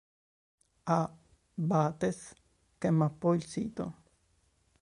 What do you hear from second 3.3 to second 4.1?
il sito.